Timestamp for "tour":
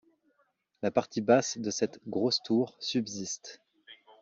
2.41-2.75